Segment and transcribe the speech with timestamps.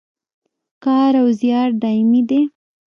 [0.83, 2.41] کار او زیار دایمي دی